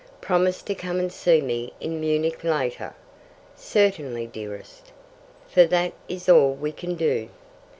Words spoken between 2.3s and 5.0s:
later." "Certainly, dearest."